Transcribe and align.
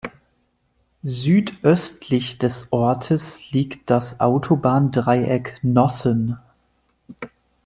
Südöstlich 1.03 2.39
des 2.39 2.69
Ortes 2.71 3.51
liegt 3.51 3.91
das 3.91 4.19
Autobahndreieck 4.19 5.59
Nossen. 5.61 6.39